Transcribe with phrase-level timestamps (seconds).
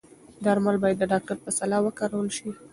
[0.43, 2.49] درمل باید د ډاکتر په سلا وکارول شي.